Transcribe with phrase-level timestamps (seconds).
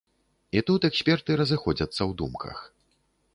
[0.57, 2.57] І тут эксперты разыходзяцца ў думках.